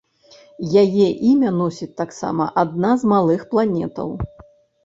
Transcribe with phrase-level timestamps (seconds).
[0.83, 4.09] Яе імя носіць таксама адна з малых планетаў.